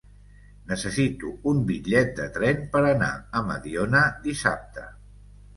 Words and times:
Necessito 0.71 1.33
un 1.51 1.59
bitllet 1.67 2.09
de 2.21 2.27
tren 2.39 2.65
per 2.73 2.83
anar 2.95 3.13
a 3.41 3.45
Mediona 3.51 4.03
dissabte. 4.27 4.89